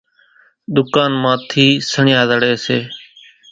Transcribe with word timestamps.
ۮُڪانَ 0.75 1.11
مان 1.21 1.37
ٿِي 1.49 1.65
سڻيا 1.91 2.21
زڙيَ 2.29 2.53
سي۔ 2.65 2.77